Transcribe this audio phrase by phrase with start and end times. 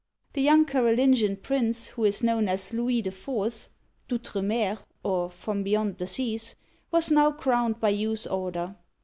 [0.33, 3.13] The young Carolingian prince, who is known as Louis IV.
[3.13, 3.29] {(f
[4.11, 6.55] Outre mer^ or" From Be yond the Seas"),
[6.91, 8.77] was now crowned by Hugh's order.